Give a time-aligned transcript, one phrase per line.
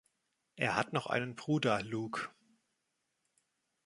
[0.55, 2.27] Er hat noch einen Bruder, Luke.